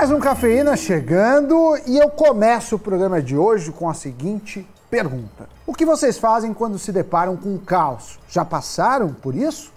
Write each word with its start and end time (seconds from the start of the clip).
Mais 0.00 0.10
um 0.10 0.18
Cafeína 0.18 0.78
chegando 0.78 1.78
e 1.86 1.98
eu 1.98 2.08
começo 2.08 2.76
o 2.76 2.78
programa 2.78 3.20
de 3.20 3.36
hoje 3.36 3.70
com 3.70 3.86
a 3.86 3.92
seguinte 3.92 4.66
pergunta: 4.90 5.46
O 5.66 5.74
que 5.74 5.84
vocês 5.84 6.16
fazem 6.16 6.54
quando 6.54 6.78
se 6.78 6.90
deparam 6.90 7.36
com 7.36 7.58
caos? 7.58 8.18
Já 8.26 8.42
passaram 8.42 9.12
por 9.12 9.34
isso? 9.34 9.70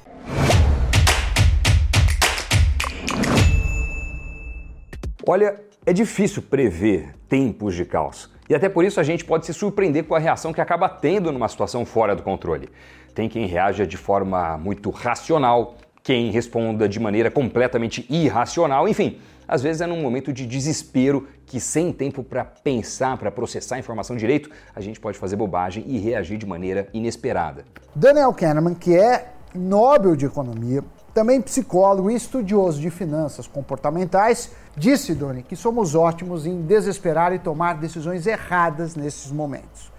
Olha, 5.27 5.59
é 5.85 5.91
difícil 5.91 6.41
prever 6.41 7.13
tempos 7.27 7.75
de 7.75 7.83
caos. 7.83 8.31
E 8.49 8.55
até 8.55 8.69
por 8.69 8.85
isso 8.85 9.01
a 9.01 9.03
gente 9.03 9.25
pode 9.25 9.45
se 9.45 9.53
surpreender 9.53 10.05
com 10.05 10.15
a 10.15 10.19
reação 10.19 10.53
que 10.53 10.61
acaba 10.61 10.87
tendo 10.87 11.33
numa 11.33 11.49
situação 11.49 11.85
fora 11.85 12.15
do 12.15 12.23
controle. 12.23 12.69
Tem 13.13 13.27
quem 13.27 13.45
reaja 13.45 13.85
de 13.85 13.97
forma 13.97 14.57
muito 14.57 14.89
racional, 14.89 15.75
quem 16.01 16.31
responda 16.31 16.87
de 16.87 16.97
maneira 16.97 17.29
completamente 17.29 18.05
irracional, 18.09 18.87
enfim. 18.87 19.19
Às 19.47 19.61
vezes 19.61 19.81
é 19.81 19.87
num 19.87 20.01
momento 20.01 20.31
de 20.31 20.45
desespero 20.45 21.27
que, 21.45 21.59
sem 21.59 21.91
tempo 21.91 22.23
para 22.23 22.43
pensar, 22.43 23.17
para 23.17 23.31
processar 23.31 23.75
a 23.75 23.79
informação 23.79 24.15
direito, 24.15 24.49
a 24.75 24.81
gente 24.81 24.99
pode 24.99 25.17
fazer 25.17 25.35
bobagem 25.35 25.83
e 25.87 25.97
reagir 25.99 26.37
de 26.37 26.45
maneira 26.45 26.87
inesperada. 26.93 27.65
Daniel 27.95 28.33
Kahneman, 28.33 28.73
que 28.73 28.95
é 28.95 29.33
Nobel 29.53 30.15
de 30.15 30.25
Economia, 30.25 30.83
também 31.13 31.39
psicólogo 31.39 32.09
e 32.09 32.15
estudioso 32.15 32.81
de 32.81 32.89
finanças 32.89 33.45
comportamentais, 33.45 34.51
disse, 34.75 35.13
Doni, 35.13 35.43
que 35.43 35.55
somos 35.55 35.93
ótimos 35.93 36.47
em 36.47 36.61
desesperar 36.63 37.31
e 37.33 37.39
tomar 37.39 37.75
decisões 37.75 38.25
erradas 38.25 38.95
nesses 38.95 39.31
momentos. 39.31 39.91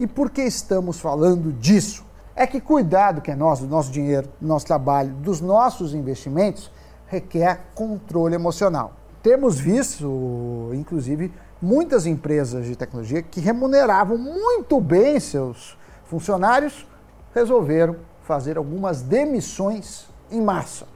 E 0.00 0.06
por 0.06 0.28
que 0.30 0.42
estamos 0.42 0.98
falando 0.98 1.52
disso? 1.52 2.04
É 2.34 2.46
que 2.46 2.60
cuidado 2.60 3.22
que 3.22 3.30
é 3.30 3.36
nosso, 3.36 3.62
do 3.62 3.68
nosso 3.68 3.90
dinheiro, 3.90 4.28
do 4.40 4.46
nosso 4.46 4.66
trabalho, 4.66 5.14
dos 5.14 5.40
nossos 5.40 5.94
investimentos, 5.94 6.70
requer 7.06 7.66
controle 7.74 8.34
emocional. 8.34 8.94
Temos 9.22 9.58
visto, 9.58 10.70
inclusive, 10.74 11.32
muitas 11.60 12.06
empresas 12.06 12.66
de 12.66 12.76
tecnologia 12.76 13.22
que 13.22 13.40
remuneravam 13.40 14.16
muito 14.16 14.80
bem 14.80 15.18
seus 15.18 15.76
funcionários 16.04 16.86
resolveram 17.34 17.96
fazer 18.22 18.56
algumas 18.56 19.02
demissões 19.02 20.06
em 20.30 20.40
massa. 20.40 20.86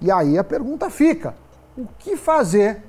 E 0.00 0.10
aí 0.10 0.38
a 0.38 0.44
pergunta 0.44 0.90
fica: 0.90 1.34
o 1.76 1.86
que 1.98 2.16
fazer 2.16 2.82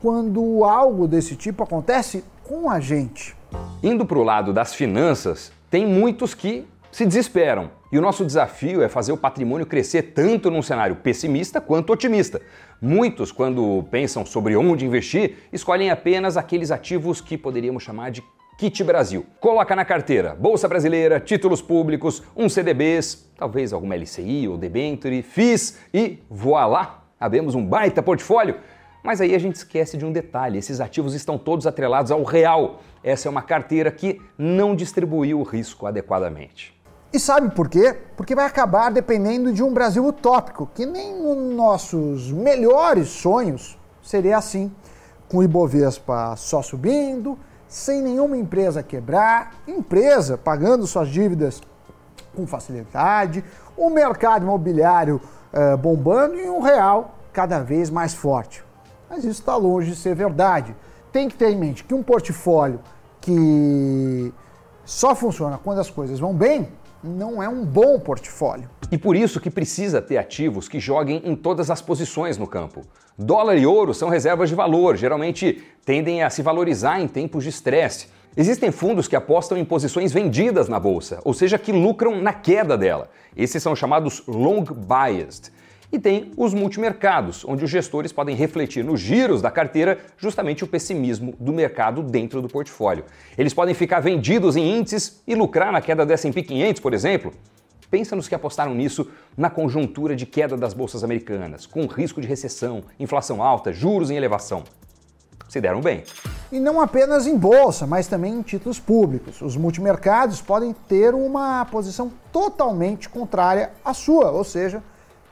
quando 0.00 0.64
algo 0.64 1.06
desse 1.06 1.36
tipo 1.36 1.62
acontece 1.62 2.24
com 2.44 2.68
a 2.68 2.80
gente? 2.80 3.36
Indo 3.82 4.04
para 4.04 4.18
o 4.18 4.22
lado 4.22 4.52
das 4.52 4.74
finanças, 4.74 5.52
tem 5.70 5.86
muitos 5.86 6.34
que 6.34 6.66
se 6.92 7.06
desesperam. 7.06 7.70
E 7.90 7.98
o 7.98 8.02
nosso 8.02 8.24
desafio 8.24 8.82
é 8.82 8.88
fazer 8.88 9.12
o 9.12 9.16
patrimônio 9.16 9.66
crescer 9.66 10.12
tanto 10.14 10.50
num 10.50 10.62
cenário 10.62 10.96
pessimista 10.96 11.60
quanto 11.60 11.92
otimista. 11.92 12.40
Muitos, 12.80 13.32
quando 13.32 13.84
pensam 13.90 14.24
sobre 14.26 14.54
onde 14.54 14.84
investir, 14.84 15.36
escolhem 15.52 15.90
apenas 15.90 16.36
aqueles 16.36 16.70
ativos 16.70 17.20
que 17.20 17.38
poderíamos 17.38 17.82
chamar 17.82 18.10
de 18.10 18.22
Kit 18.58 18.84
Brasil. 18.84 19.26
Coloca 19.40 19.74
na 19.74 19.84
carteira 19.84 20.34
Bolsa 20.34 20.68
Brasileira, 20.68 21.18
títulos 21.18 21.62
públicos, 21.62 22.22
um 22.36 22.48
CDBs, 22.48 23.30
talvez 23.36 23.72
alguma 23.72 23.96
LCI 23.96 24.46
ou 24.48 24.58
debenture, 24.58 25.22
FIS 25.22 25.78
e 25.92 26.18
voilá, 26.30 27.04
abemos 27.18 27.54
um 27.54 27.64
baita 27.64 28.02
portfólio. 28.02 28.56
Mas 29.02 29.20
aí 29.20 29.34
a 29.34 29.38
gente 29.38 29.56
esquece 29.56 29.96
de 29.96 30.04
um 30.04 30.12
detalhe: 30.12 30.58
esses 30.58 30.80
ativos 30.80 31.14
estão 31.14 31.36
todos 31.36 31.66
atrelados 31.66 32.12
ao 32.12 32.22
real. 32.22 32.80
Essa 33.02 33.28
é 33.28 33.30
uma 33.30 33.42
carteira 33.42 33.90
que 33.90 34.20
não 34.38 34.76
distribuiu 34.76 35.40
o 35.40 35.42
risco 35.42 35.86
adequadamente. 35.86 36.81
E 37.12 37.20
sabe 37.20 37.50
por 37.50 37.68
quê? 37.68 37.94
Porque 38.16 38.34
vai 38.34 38.46
acabar 38.46 38.90
dependendo 38.90 39.52
de 39.52 39.62
um 39.62 39.70
Brasil 39.70 40.02
utópico, 40.06 40.70
que 40.74 40.86
nem 40.86 41.14
nos 41.20 41.54
nossos 41.54 42.32
melhores 42.32 43.08
sonhos 43.08 43.78
seria 44.02 44.38
assim, 44.38 44.74
com 45.28 45.38
o 45.38 45.42
Ibovespa 45.42 46.34
só 46.36 46.62
subindo, 46.62 47.38
sem 47.68 48.00
nenhuma 48.00 48.38
empresa 48.38 48.82
quebrar, 48.82 49.56
empresa 49.68 50.38
pagando 50.38 50.86
suas 50.86 51.08
dívidas 51.08 51.60
com 52.34 52.46
facilidade, 52.46 53.44
o 53.76 53.90
mercado 53.90 54.44
imobiliário 54.44 55.20
eh, 55.52 55.76
bombando 55.76 56.36
e 56.36 56.48
um 56.48 56.60
real 56.60 57.18
cada 57.30 57.58
vez 57.58 57.90
mais 57.90 58.14
forte. 58.14 58.64
Mas 59.10 59.18
isso 59.18 59.40
está 59.40 59.54
longe 59.54 59.90
de 59.90 59.96
ser 59.96 60.14
verdade. 60.14 60.74
Tem 61.12 61.28
que 61.28 61.36
ter 61.36 61.50
em 61.50 61.56
mente 61.56 61.84
que 61.84 61.92
um 61.92 62.02
portfólio 62.02 62.80
que 63.20 64.32
só 64.82 65.14
funciona 65.14 65.58
quando 65.62 65.78
as 65.78 65.90
coisas 65.90 66.18
vão 66.18 66.32
bem 66.32 66.68
não 67.02 67.42
é 67.42 67.48
um 67.48 67.64
bom 67.64 67.98
portfólio. 67.98 68.68
E 68.90 68.98
por 68.98 69.16
isso 69.16 69.40
que 69.40 69.50
precisa 69.50 70.00
ter 70.02 70.18
ativos 70.18 70.68
que 70.68 70.78
joguem 70.78 71.22
em 71.24 71.34
todas 71.34 71.70
as 71.70 71.80
posições 71.80 72.38
no 72.38 72.46
campo. 72.46 72.82
Dólar 73.18 73.56
e 73.56 73.66
ouro 73.66 73.92
são 73.92 74.08
reservas 74.08 74.48
de 74.48 74.54
valor, 74.54 74.96
geralmente 74.96 75.62
tendem 75.84 76.22
a 76.22 76.30
se 76.30 76.42
valorizar 76.42 77.00
em 77.00 77.08
tempos 77.08 77.44
de 77.44 77.50
estresse. 77.50 78.08
Existem 78.36 78.70
fundos 78.70 79.06
que 79.08 79.16
apostam 79.16 79.58
em 79.58 79.64
posições 79.64 80.12
vendidas 80.12 80.68
na 80.68 80.80
bolsa, 80.80 81.20
ou 81.24 81.34
seja, 81.34 81.58
que 81.58 81.72
lucram 81.72 82.20
na 82.20 82.32
queda 82.32 82.78
dela. 82.78 83.10
Esses 83.36 83.62
são 83.62 83.76
chamados 83.76 84.22
long 84.26 84.64
biased. 84.64 85.50
E 85.92 85.98
tem 85.98 86.32
os 86.38 86.54
multimercados, 86.54 87.44
onde 87.44 87.64
os 87.64 87.70
gestores 87.70 88.12
podem 88.12 88.34
refletir 88.34 88.82
nos 88.82 88.98
giros 88.98 89.42
da 89.42 89.50
carteira 89.50 89.98
justamente 90.16 90.64
o 90.64 90.66
pessimismo 90.66 91.34
do 91.38 91.52
mercado 91.52 92.02
dentro 92.02 92.40
do 92.40 92.48
portfólio. 92.48 93.04
Eles 93.36 93.52
podem 93.52 93.74
ficar 93.74 94.00
vendidos 94.00 94.56
em 94.56 94.78
índices 94.78 95.22
e 95.26 95.34
lucrar 95.34 95.70
na 95.70 95.82
queda 95.82 96.06
do 96.06 96.12
S&P 96.12 96.42
500, 96.42 96.80
por 96.80 96.94
exemplo, 96.94 97.32
Pensa 97.92 98.16
nos 98.16 98.26
que 98.26 98.34
apostaram 98.34 98.74
nisso 98.74 99.06
na 99.36 99.50
conjuntura 99.50 100.16
de 100.16 100.24
queda 100.24 100.56
das 100.56 100.72
bolsas 100.72 101.04
americanas, 101.04 101.66
com 101.66 101.84
risco 101.84 102.22
de 102.22 102.26
recessão, 102.26 102.82
inflação 102.98 103.42
alta, 103.42 103.70
juros 103.70 104.10
em 104.10 104.16
elevação. 104.16 104.64
Se 105.46 105.60
deram 105.60 105.82
bem. 105.82 106.02
E 106.50 106.58
não 106.58 106.80
apenas 106.80 107.26
em 107.26 107.36
bolsa, 107.36 107.86
mas 107.86 108.06
também 108.06 108.32
em 108.32 108.40
títulos 108.40 108.80
públicos. 108.80 109.42
Os 109.42 109.58
multimercados 109.58 110.40
podem 110.40 110.74
ter 110.88 111.14
uma 111.14 111.66
posição 111.66 112.10
totalmente 112.32 113.10
contrária 113.10 113.72
à 113.84 113.92
sua, 113.92 114.30
ou 114.30 114.42
seja, 114.42 114.82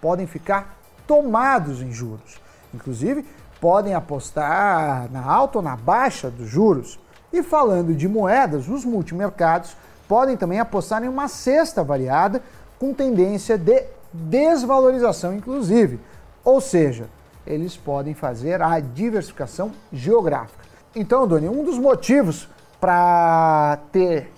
podem 0.00 0.26
ficar 0.26 0.76
tomados 1.06 1.82
em 1.82 1.92
juros. 1.92 2.40
Inclusive, 2.74 3.24
podem 3.60 3.94
apostar 3.94 5.10
na 5.10 5.24
alta 5.24 5.58
ou 5.58 5.64
na 5.64 5.76
baixa 5.76 6.30
dos 6.30 6.48
juros. 6.48 6.98
E 7.32 7.42
falando 7.42 7.94
de 7.94 8.08
moedas, 8.08 8.68
os 8.68 8.84
multimercados 8.84 9.76
podem 10.08 10.36
também 10.36 10.58
apostar 10.58 11.04
em 11.04 11.08
uma 11.08 11.28
cesta 11.28 11.84
variada 11.84 12.42
com 12.78 12.92
tendência 12.94 13.56
de 13.56 13.84
desvalorização, 14.12 15.34
inclusive. 15.34 16.00
Ou 16.44 16.60
seja, 16.60 17.08
eles 17.46 17.76
podem 17.76 18.14
fazer 18.14 18.62
a 18.62 18.80
diversificação 18.80 19.70
geográfica. 19.92 20.64
Então, 20.94 21.26
Doni, 21.26 21.48
um 21.48 21.62
dos 21.62 21.78
motivos 21.78 22.48
para 22.80 23.78
ter 23.92 24.32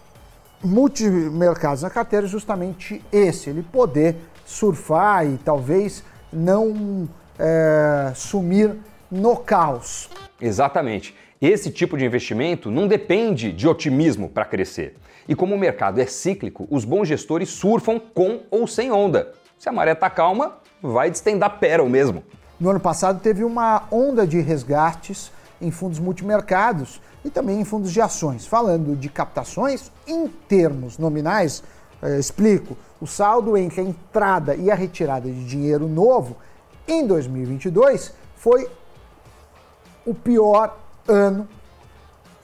multimercados 0.63 1.83
na 1.83 1.91
carteira 1.91 2.27
é 2.27 2.29
justamente 2.29 3.03
esse, 3.11 3.51
ele 3.51 3.63
poder 3.63 4.17
surfar 4.53 5.27
e 5.27 5.39
talvez 5.39 6.05
não 6.33 7.09
é, 7.39 8.13
sumir 8.15 8.77
no 9.11 9.37
caos. 9.37 10.09
Exatamente. 10.41 11.15
Esse 11.41 11.71
tipo 11.71 11.97
de 11.97 12.05
investimento 12.05 12.71
não 12.71 12.87
depende 12.87 13.53
de 13.53 13.67
otimismo 13.67 14.29
para 14.29 14.45
crescer. 14.45 14.97
E 15.29 15.35
como 15.35 15.55
o 15.55 15.59
mercado 15.59 16.01
é 16.01 16.07
cíclico, 16.07 16.67
os 16.71 16.85
bons 16.85 17.09
gestores 17.09 17.49
surfam 17.49 17.99
com 17.99 18.43
ou 18.51 18.67
sem 18.67 18.93
onda. 18.93 19.33
Se 19.59 19.69
a 19.69 19.73
maré 19.73 19.93
está 19.93 20.11
calma, 20.11 20.59
vai 20.83 21.11
destendar 21.11 21.59
pérola 21.59 21.89
mesmo. 21.89 22.23
No 22.61 22.71
ano 22.71 22.81
passado 22.81 23.21
teve 23.21 23.43
uma 23.43 23.85
onda 23.91 24.27
de 24.27 24.41
resgates 24.41 25.33
em 25.61 25.71
fundos 25.71 25.99
multimercados 25.99 27.01
e 27.25 27.31
também 27.31 27.61
em 27.61 27.65
fundos 27.65 27.93
de 27.93 28.01
ações. 28.01 28.47
Falando 28.47 28.97
de 28.97 29.09
captações, 29.09 29.91
em 30.07 30.29
termos 30.49 30.99
nominais, 30.99 31.63
eh, 32.03 32.19
explico, 32.19 32.77
o 33.03 33.07
saldo 33.07 33.57
entre 33.57 33.81
a 33.81 33.85
entrada 33.85 34.55
e 34.55 34.71
a 34.71 34.77
retirada 34.77 35.29
de 35.29 35.45
dinheiro 35.45 35.89
novo 35.89 36.37
em 36.87 37.05
2022 37.05 38.13
foi 38.37 38.71
o 40.07 40.15
pior 40.15 40.79
ano 41.09 41.49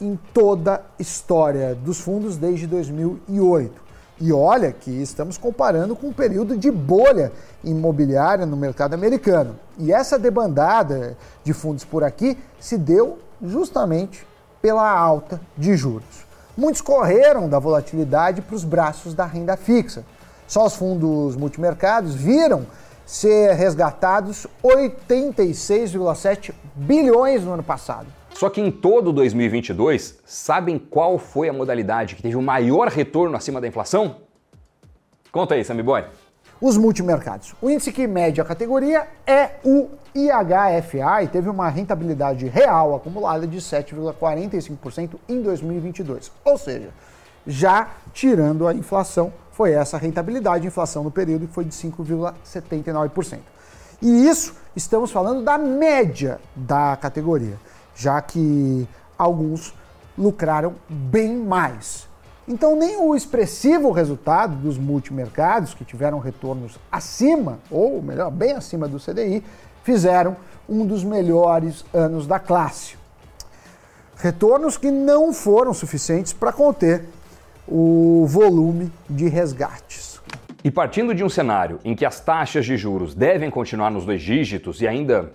em 0.01 0.19
toda 0.35 0.75
a 0.75 0.81
história 0.99 1.77
dos 1.77 2.01
fundos 2.01 2.37
desde 2.37 2.67
2008. 2.67 3.89
E 4.21 4.33
olha 4.33 4.73
que 4.73 4.91
estamos 4.91 5.39
comparando 5.39 5.95
com 5.95 6.09
um 6.09 6.13
período 6.13 6.57
de 6.57 6.73
bolha 6.73 7.31
imobiliária 7.63 8.45
no 8.45 8.57
mercado 8.57 8.95
americano. 8.95 9.55
E 9.79 9.93
essa 9.93 10.19
debandada 10.19 11.17
de 11.45 11.53
fundos 11.53 11.85
por 11.85 12.03
aqui 12.03 12.37
se 12.59 12.77
deu 12.77 13.21
justamente 13.41 14.27
pela 14.61 14.91
alta 14.91 15.41
de 15.57 15.77
juros. 15.77 16.27
Muitos 16.57 16.81
correram 16.81 17.49
da 17.49 17.61
volatilidade 17.61 18.43
para 18.43 18.57
os 18.57 18.65
braços 18.65 19.15
da 19.15 19.25
renda 19.25 19.57
fixa. 19.57 20.05
Só 20.49 20.67
os 20.67 20.75
fundos 20.75 21.37
multimercados 21.37 22.15
viram 22.15 22.67
ser 23.05 23.53
resgatados 23.53 24.47
86,7 24.65 26.53
bilhões 26.75 27.45
no 27.45 27.53
ano 27.53 27.63
passado. 27.63 28.07
Só 28.35 28.49
que 28.49 28.61
em 28.61 28.71
todo 28.71 29.13
2022, 29.13 30.19
sabem 30.25 30.79
qual 30.79 31.19
foi 31.19 31.49
a 31.49 31.53
modalidade 31.53 32.15
que 32.17 32.23
teve 32.23 32.37
o 32.37 32.43
maior 32.43 32.89
retorno 32.89 33.37
acima 33.37 33.61
da 33.61 33.69
inflação? 33.69 34.17
Conta 35.31 35.55
aí, 35.55 35.63
Sammy 35.63 35.83
Boy. 35.83 36.05
os 36.61 36.77
multimercados. 36.77 37.55
O 37.61 37.69
índice 37.69 37.93
que 37.93 38.07
mede 38.07 38.41
a 38.41 38.45
categoria 38.45 39.07
é 39.27 39.51
o 39.63 39.89
IHFA 40.15 41.23
e 41.23 41.29
teve 41.29 41.49
uma 41.49 41.69
rentabilidade 41.69 42.47
real 42.49 42.95
acumulada 42.97 43.47
de 43.47 43.59
7,45% 43.59 45.17
em 45.29 45.43
2022. 45.43 46.33
Ou 46.45 46.57
seja, 46.57 46.89
já 47.47 47.91
tirando 48.13 48.67
a 48.67 48.75
inflação, 48.75 49.33
foi 49.59 49.73
essa 49.73 49.99
rentabilidade, 49.99 50.69
inflação 50.69 51.03
no 51.03 51.11
período 51.11 51.49
foi 51.49 51.65
de 51.65 51.75
5,79%. 51.75 53.41
E 54.01 54.29
isso 54.29 54.55
estamos 54.77 55.11
falando 55.11 55.43
da 55.43 55.59
média 55.59 56.41
da 56.55 56.97
categoria, 56.97 57.59
já 57.93 58.23
que 58.23 58.87
alguns 59.19 59.75
lucraram 60.17 60.77
bem 60.89 61.37
mais. 61.37 62.07
Então, 62.47 62.77
nem 62.77 62.99
o 62.99 63.17
expressivo 63.17 63.91
resultado 63.91 64.55
dos 64.55 64.79
multimercados, 64.79 65.75
que 65.75 65.85
tiveram 65.85 66.21
retornos 66.21 66.79
acima, 66.91 67.59
ou 67.69 68.01
melhor, 68.01 68.31
bem 68.31 68.53
acima 68.53 68.87
do 68.87 69.01
CDI, 69.01 69.43
fizeram 69.83 70.37
um 70.69 70.87
dos 70.87 71.03
melhores 71.03 71.85
anos 71.93 72.29
da 72.29 72.39
classe. 72.39 72.97
Retornos 74.19 74.77
que 74.77 74.93
não 74.93 75.33
foram 75.33 75.75
suficientes 75.75 76.33
para 76.33 76.53
conter 76.53 77.09
o 77.71 78.25
volume 78.27 78.91
de 79.09 79.29
resgates. 79.29 80.21
E 80.65 80.71
partindo 80.71 81.15
de 81.15 81.23
um 81.23 81.29
cenário 81.29 81.79
em 81.85 81.95
que 81.95 82.05
as 82.05 82.19
taxas 82.19 82.67
de 82.67 82.77
juros 82.77 83.15
devem 83.15 83.51
continuar 83.51 83.91
nos 83.91 84.05
dois 84.05 84.21
dígitos 84.21 84.81
e 84.81 84.89
ainda 84.89 85.33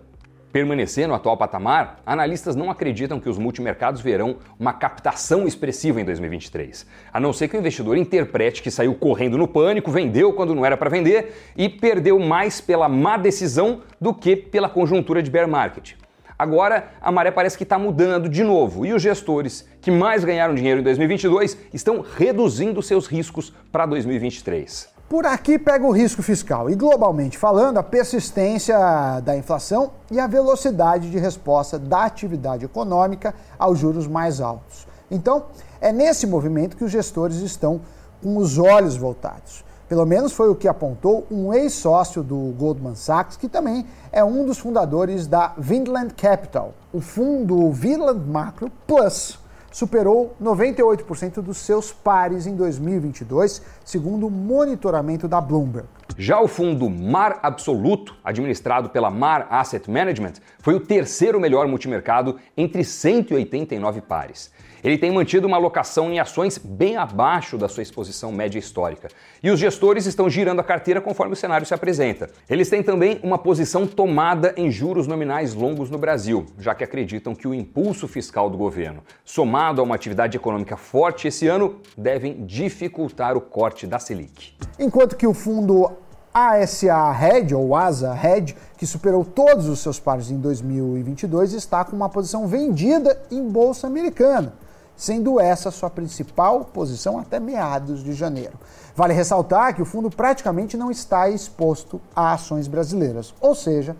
permanecer 0.51 1.07
no 1.07 1.15
atual 1.15 1.35
patamar, 1.35 1.99
analistas 2.05 2.55
não 2.55 2.69
acreditam 2.69 3.19
que 3.19 3.27
os 3.27 3.39
multimercados 3.39 4.01
verão 4.01 4.37
uma 4.59 4.71
captação 4.71 5.47
expressiva 5.47 5.99
em 5.99 6.05
2023. 6.05 6.85
A 7.11 7.19
não 7.19 7.33
ser 7.33 7.47
que 7.47 7.57
o 7.57 7.59
investidor 7.59 7.97
interprete 7.97 8.61
que 8.61 8.69
saiu 8.69 8.93
correndo 8.93 9.37
no 9.37 9.47
pânico, 9.47 9.89
vendeu 9.89 10.31
quando 10.31 10.53
não 10.53 10.63
era 10.63 10.77
para 10.77 10.91
vender 10.91 11.51
e 11.57 11.67
perdeu 11.67 12.19
mais 12.19 12.61
pela 12.61 12.87
má 12.87 13.17
decisão 13.17 13.81
do 13.99 14.13
que 14.13 14.35
pela 14.35 14.69
conjuntura 14.69 15.23
de 15.23 15.31
bear 15.31 15.47
market. 15.47 15.95
Agora, 16.43 16.89
a 17.01 17.09
maré 17.09 17.31
parece 17.31 17.57
que 17.57 17.63
está 17.63 17.79
mudando 17.79 18.27
de 18.27 18.43
novo 18.43 18.85
e 18.85 18.91
os 18.91 19.01
gestores 19.01 19.65
que 19.79 19.89
mais 19.89 20.25
ganharam 20.25 20.53
dinheiro 20.53 20.81
em 20.81 20.83
2022 20.83 21.55
estão 21.73 22.01
reduzindo 22.01 22.81
seus 22.81 23.07
riscos 23.07 23.53
para 23.71 23.85
2023. 23.85 24.89
Por 25.07 25.25
aqui 25.25 25.57
pega 25.57 25.85
o 25.85 25.91
risco 25.91 26.21
fiscal 26.21 26.69
e, 26.69 26.75
globalmente 26.75 27.37
falando, 27.37 27.77
a 27.77 27.83
persistência 27.83 28.77
da 29.21 29.37
inflação 29.37 29.91
e 30.11 30.19
a 30.19 30.27
velocidade 30.27 31.09
de 31.09 31.17
resposta 31.17 31.79
da 31.79 32.03
atividade 32.03 32.65
econômica 32.65 33.33
aos 33.57 33.79
juros 33.79 34.05
mais 34.05 34.41
altos. 34.41 34.85
Então, 35.09 35.45
é 35.79 35.93
nesse 35.93 36.27
movimento 36.27 36.75
que 36.75 36.83
os 36.83 36.91
gestores 36.91 37.37
estão 37.37 37.79
com 38.21 38.35
os 38.35 38.57
olhos 38.57 38.97
voltados. 38.97 39.63
Pelo 39.87 40.05
menos 40.05 40.31
foi 40.33 40.49
o 40.49 40.55
que 40.55 40.67
apontou 40.67 41.27
um 41.29 41.53
ex-sócio 41.53 42.23
do 42.23 42.53
Goldman 42.57 42.95
Sachs, 42.95 43.37
que 43.37 43.49
também 43.49 43.85
é 44.11 44.23
um 44.23 44.45
dos 44.45 44.57
fundadores 44.57 45.27
da 45.27 45.53
Vinland 45.57 46.13
Capital, 46.13 46.73
o 46.91 47.01
fundo 47.01 47.71
Vinland 47.71 48.27
Macro 48.27 48.71
Plus 48.87 49.39
superou 49.73 50.35
98% 50.41 51.41
dos 51.41 51.57
seus 51.57 51.91
pares 51.91 52.45
em 52.45 52.55
2022, 52.55 53.61
segundo 53.83 54.27
o 54.27 54.31
monitoramento 54.31 55.27
da 55.27 55.41
Bloomberg. 55.41 55.87
Já 56.15 56.39
o 56.39 56.47
fundo 56.47 56.87
Mar 56.89 57.39
Absoluto, 57.41 58.15
administrado 58.23 58.89
pela 58.91 59.09
Mar 59.09 59.47
Asset 59.49 59.89
Management, 59.89 60.33
foi 60.59 60.75
o 60.75 60.79
terceiro 60.79 61.39
melhor 61.39 61.67
multimercado 61.67 62.37
entre 62.55 62.83
189 62.83 64.01
pares. 64.01 64.51
Ele 64.83 64.97
tem 64.97 65.09
mantido 65.09 65.47
uma 65.47 65.55
alocação 65.55 66.11
em 66.11 66.19
ações 66.19 66.57
bem 66.57 66.97
abaixo 66.97 67.57
da 67.57 67.69
sua 67.69 67.81
exposição 67.81 68.33
média 68.33 68.59
histórica. 68.59 69.07
E 69.41 69.49
os 69.49 69.57
gestores 69.57 70.05
estão 70.05 70.29
girando 70.29 70.59
a 70.59 70.63
carteira 70.63 70.99
conforme 70.99 71.31
o 71.31 71.37
cenário 71.37 71.65
se 71.65 71.73
apresenta. 71.73 72.29
Eles 72.49 72.69
têm 72.69 72.83
também 72.83 73.17
uma 73.23 73.37
posição 73.37 73.87
tomada 73.87 74.53
em 74.57 74.69
juros 74.69 75.07
nominais 75.07 75.53
longos 75.53 75.89
no 75.89 75.97
Brasil, 75.97 76.45
já 76.59 76.75
que 76.75 76.83
acreditam 76.83 77.33
que 77.33 77.47
o 77.47 77.53
impulso 77.53 78.09
fiscal 78.09 78.49
do 78.49 78.57
governo, 78.57 79.01
somado 79.23 79.79
a 79.79 79.85
uma 79.85 79.95
atividade 79.95 80.35
econômica 80.35 80.75
forte 80.75 81.29
esse 81.29 81.47
ano, 81.47 81.79
devem 81.97 82.45
dificultar 82.45 83.37
o 83.37 83.41
corte 83.41 83.87
da 83.87 83.99
Selic. 83.99 84.53
Enquanto 84.77 85.15
que 85.15 85.25
o 85.25 85.33
fundo 85.33 85.93
ASA 86.33 87.09
Red, 87.13 87.53
ou 87.55 87.73
ASA 87.73 88.13
Red, 88.13 88.47
que 88.77 88.85
superou 88.85 89.23
todos 89.23 89.69
os 89.69 89.79
seus 89.79 89.97
pares 89.97 90.29
em 90.29 90.39
2022, 90.39 91.53
está 91.53 91.85
com 91.85 91.95
uma 91.95 92.09
posição 92.09 92.47
vendida 92.47 93.21
em 93.31 93.47
bolsa 93.47 93.87
americana 93.87 94.61
sendo 94.95 95.39
essa 95.39 95.71
sua 95.71 95.89
principal 95.89 96.65
posição 96.65 97.19
até 97.19 97.39
meados 97.39 98.03
de 98.03 98.13
janeiro. 98.13 98.53
Vale 98.95 99.13
ressaltar 99.13 99.75
que 99.75 99.81
o 99.81 99.85
fundo 99.85 100.09
praticamente 100.09 100.77
não 100.77 100.91
está 100.91 101.29
exposto 101.29 101.99
a 102.15 102.33
ações 102.33 102.67
brasileiras, 102.67 103.33
ou 103.41 103.55
seja, 103.55 103.95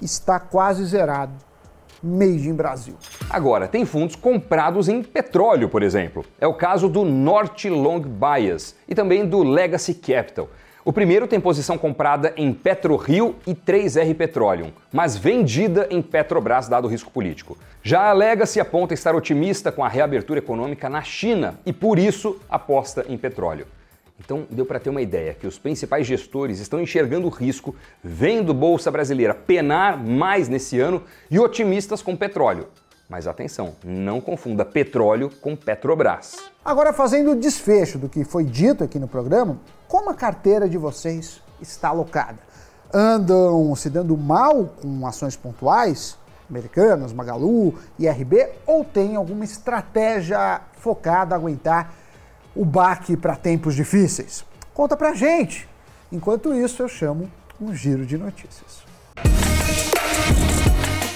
está 0.00 0.38
quase 0.38 0.84
zerado 0.84 1.32
made 2.02 2.48
in 2.48 2.54
Brasil. 2.54 2.94
Agora, 3.28 3.66
tem 3.66 3.84
fundos 3.84 4.14
comprados 4.14 4.88
em 4.88 5.02
petróleo, 5.02 5.68
por 5.68 5.82
exemplo. 5.82 6.24
É 6.40 6.46
o 6.46 6.54
caso 6.54 6.88
do 6.88 7.04
Norte 7.04 7.68
Long 7.68 8.00
Bias 8.00 8.74
e 8.88 8.94
também 8.94 9.26
do 9.26 9.42
Legacy 9.42 9.94
Capital. 9.94 10.48
O 10.86 10.92
primeiro 10.92 11.26
tem 11.26 11.40
posição 11.40 11.76
comprada 11.76 12.32
em 12.36 12.52
PetroRio 12.54 13.34
e 13.44 13.52
3R 13.56 14.14
Petroleum, 14.14 14.70
mas 14.92 15.16
vendida 15.16 15.88
em 15.90 16.00
Petrobras 16.00 16.68
dado 16.68 16.84
o 16.84 16.88
risco 16.88 17.10
político. 17.10 17.58
Já 17.82 18.08
a 18.08 18.12
Legacy 18.12 18.60
aponta 18.60 18.94
estar 18.94 19.12
otimista 19.12 19.72
com 19.72 19.84
a 19.84 19.88
reabertura 19.88 20.38
econômica 20.38 20.88
na 20.88 21.02
China 21.02 21.58
e 21.66 21.72
por 21.72 21.98
isso 21.98 22.40
aposta 22.48 23.04
em 23.08 23.18
petróleo. 23.18 23.66
Então 24.20 24.46
deu 24.48 24.64
para 24.64 24.78
ter 24.78 24.90
uma 24.90 25.02
ideia 25.02 25.34
que 25.34 25.48
os 25.48 25.58
principais 25.58 26.06
gestores 26.06 26.60
estão 26.60 26.80
enxergando 26.80 27.26
o 27.26 27.30
risco, 27.30 27.74
vendo 28.00 28.54
Bolsa 28.54 28.88
Brasileira 28.88 29.34
penar 29.34 29.98
mais 29.98 30.48
nesse 30.48 30.78
ano 30.78 31.02
e 31.28 31.36
otimistas 31.36 32.00
com 32.00 32.14
petróleo. 32.14 32.68
Mas 33.08 33.26
atenção, 33.26 33.76
não 33.84 34.20
confunda 34.20 34.64
petróleo 34.64 35.30
com 35.40 35.54
Petrobras. 35.54 36.36
Agora, 36.64 36.92
fazendo 36.92 37.32
o 37.32 37.36
desfecho 37.36 37.98
do 37.98 38.08
que 38.08 38.24
foi 38.24 38.44
dito 38.44 38.82
aqui 38.82 38.98
no 38.98 39.06
programa, 39.06 39.58
como 39.86 40.10
a 40.10 40.14
carteira 40.14 40.68
de 40.68 40.76
vocês 40.76 41.40
está 41.60 41.90
alocada? 41.90 42.38
Andam 42.92 43.74
se 43.76 43.88
dando 43.88 44.16
mal 44.16 44.64
com 44.82 45.06
ações 45.06 45.36
pontuais, 45.36 46.18
Americanas, 46.50 47.12
Magalu, 47.12 47.74
IRB, 47.98 48.48
ou 48.66 48.84
tem 48.84 49.14
alguma 49.14 49.44
estratégia 49.44 50.60
focada 50.78 51.34
a 51.34 51.38
aguentar 51.38 51.92
o 52.54 52.64
baque 52.64 53.16
para 53.16 53.36
tempos 53.36 53.74
difíceis? 53.74 54.44
Conta 54.74 54.96
pra 54.96 55.14
gente! 55.14 55.68
Enquanto 56.10 56.54
isso, 56.54 56.82
eu 56.82 56.88
chamo 56.88 57.30
um 57.60 57.74
giro 57.74 58.04
de 58.04 58.18
notícias. 58.18 58.84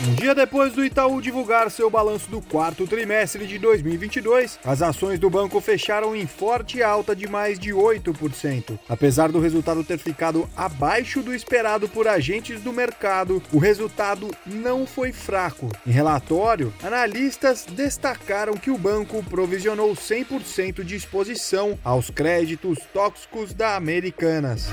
Um 0.03 0.15
dia 0.15 0.35
depois 0.35 0.73
do 0.73 0.83
Itaú 0.83 1.21
divulgar 1.21 1.71
seu 1.71 1.91
balanço 1.91 2.31
do 2.31 2.41
quarto 2.41 2.87
trimestre 2.87 3.47
de 3.47 3.59
2022, 3.59 4.59
as 4.65 4.81
ações 4.81 5.19
do 5.19 5.29
banco 5.29 5.61
fecharam 5.61 6.17
em 6.17 6.27
forte 6.27 6.83
alta 6.83 7.15
de 7.15 7.29
mais 7.29 7.59
de 7.59 7.71
8%. 7.71 8.79
Apesar 8.89 9.31
do 9.31 9.39
resultado 9.39 9.85
ter 9.85 9.99
ficado 9.99 10.49
abaixo 10.57 11.23
do 11.23 11.35
esperado 11.35 11.87
por 11.87 12.09
agentes 12.09 12.63
do 12.63 12.73
mercado, 12.73 13.43
o 13.53 13.59
resultado 13.59 14.31
não 14.47 14.87
foi 14.87 15.13
fraco. 15.13 15.69
Em 15.87 15.91
relatório, 15.91 16.73
analistas 16.83 17.67
destacaram 17.71 18.55
que 18.55 18.71
o 18.71 18.79
banco 18.79 19.23
provisionou 19.25 19.93
100% 19.93 20.83
de 20.83 20.97
exposição 20.97 21.79
aos 21.85 22.09
créditos 22.09 22.79
tóxicos 22.95 23.53
da 23.53 23.77
Americanas. 23.77 24.71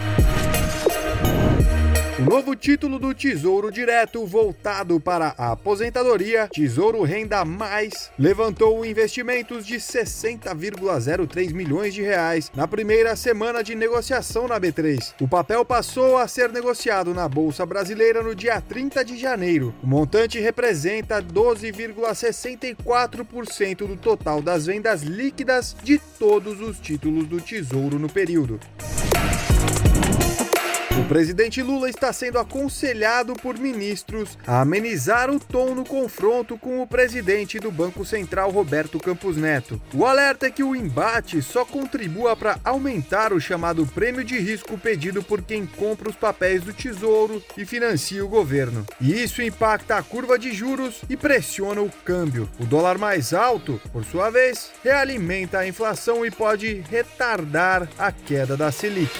O 2.19 2.23
novo 2.23 2.55
título 2.55 2.97
do 2.97 3.13
Tesouro 3.13 3.71
Direto 3.71 4.25
voltado 4.25 4.99
para 4.99 5.35
a 5.37 5.51
aposentadoria, 5.51 6.49
Tesouro 6.51 7.03
Renda 7.03 7.45
Mais, 7.45 8.09
levantou 8.17 8.83
investimentos 8.83 9.67
de 9.67 9.75
60,03 9.75 11.53
milhões 11.53 11.93
de 11.93 12.01
reais 12.01 12.51
na 12.55 12.67
primeira 12.67 13.15
semana 13.15 13.63
de 13.63 13.75
negociação 13.75 14.47
na 14.47 14.59
B3. 14.59 15.13
O 15.21 15.27
papel 15.27 15.63
passou 15.63 16.17
a 16.17 16.27
ser 16.27 16.51
negociado 16.51 17.13
na 17.13 17.29
Bolsa 17.29 17.67
Brasileira 17.67 18.23
no 18.23 18.33
dia 18.33 18.59
30 18.59 19.05
de 19.05 19.15
janeiro. 19.15 19.75
O 19.83 19.87
montante 19.87 20.39
representa 20.39 21.21
12,64% 21.21 23.85
do 23.85 23.95
total 23.95 24.41
das 24.41 24.65
vendas 24.65 25.03
líquidas 25.03 25.75
de 25.83 25.99
todos 26.17 26.59
os 26.61 26.79
títulos 26.79 27.27
do 27.27 27.39
Tesouro 27.39 27.99
no 27.99 28.09
período. 28.09 28.59
Presidente 31.07 31.61
Lula 31.63 31.89
está 31.89 32.11
sendo 32.11 32.37
aconselhado 32.37 33.33
por 33.33 33.57
ministros 33.57 34.37
a 34.45 34.59
amenizar 34.59 35.29
o 35.31 35.39
tom 35.39 35.73
no 35.73 35.85
confronto 35.85 36.57
com 36.57 36.81
o 36.81 36.87
presidente 36.87 37.59
do 37.59 37.71
Banco 37.71 38.03
Central, 38.03 38.51
Roberto 38.51 38.99
Campos 38.99 39.37
Neto. 39.37 39.81
O 39.93 40.05
alerta 40.05 40.47
é 40.47 40.51
que 40.51 40.63
o 40.63 40.75
embate 40.75 41.41
só 41.41 41.63
contribua 41.63 42.35
para 42.35 42.59
aumentar 42.61 43.31
o 43.31 43.39
chamado 43.39 43.85
prêmio 43.85 44.21
de 44.21 44.37
risco 44.37 44.77
pedido 44.77 45.23
por 45.23 45.41
quem 45.41 45.65
compra 45.65 46.09
os 46.09 46.15
papéis 46.15 46.61
do 46.61 46.73
Tesouro 46.73 47.41
e 47.57 47.65
financia 47.65 48.23
o 48.23 48.27
governo. 48.27 48.85
E 48.99 49.23
isso 49.23 49.41
impacta 49.41 49.95
a 49.95 50.03
curva 50.03 50.37
de 50.37 50.51
juros 50.51 51.01
e 51.09 51.15
pressiona 51.15 51.81
o 51.81 51.89
câmbio. 52.03 52.49
O 52.59 52.65
dólar 52.65 52.97
mais 52.97 53.33
alto, 53.33 53.79
por 53.93 54.03
sua 54.03 54.29
vez, 54.29 54.71
realimenta 54.83 55.59
a 55.59 55.67
inflação 55.67 56.25
e 56.25 56.31
pode 56.31 56.83
retardar 56.89 57.87
a 57.97 58.11
queda 58.11 58.57
da 58.57 58.73
Selic. 58.73 59.17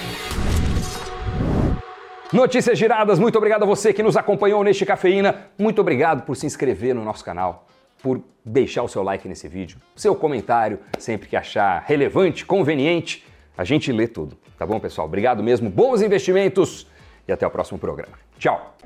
Notícias 2.32 2.78
giradas, 2.78 3.18
muito 3.18 3.38
obrigado 3.38 3.62
a 3.62 3.66
você 3.66 3.90
que 3.90 4.02
nos 4.02 4.14
acompanhou 4.14 4.62
neste 4.62 4.84
Cafeína. 4.84 5.46
Muito 5.58 5.80
obrigado 5.80 6.24
por 6.24 6.36
se 6.36 6.44
inscrever 6.44 6.94
no 6.94 7.02
nosso 7.02 7.24
canal, 7.24 7.66
por 8.02 8.20
deixar 8.44 8.82
o 8.82 8.88
seu 8.88 9.02
like 9.02 9.26
nesse 9.26 9.48
vídeo, 9.48 9.78
seu 9.96 10.14
comentário, 10.14 10.78
sempre 10.98 11.26
que 11.26 11.36
achar 11.36 11.82
relevante, 11.86 12.44
conveniente. 12.44 13.26
A 13.56 13.64
gente 13.64 13.90
lê 13.90 14.06
tudo, 14.06 14.36
tá 14.58 14.66
bom, 14.66 14.78
pessoal? 14.78 15.06
Obrigado 15.06 15.42
mesmo, 15.42 15.70
bons 15.70 16.02
investimentos 16.02 16.86
e 17.26 17.32
até 17.32 17.46
o 17.46 17.50
próximo 17.50 17.78
programa. 17.78 18.18
Tchau! 18.38 18.76